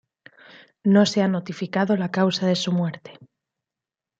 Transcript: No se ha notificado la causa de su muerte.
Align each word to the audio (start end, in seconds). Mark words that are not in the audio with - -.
No 0.83 1.05
se 1.05 1.21
ha 1.21 1.27
notificado 1.27 1.95
la 1.95 2.09
causa 2.09 2.47
de 2.47 2.55
su 2.55 2.71
muerte. 2.71 3.19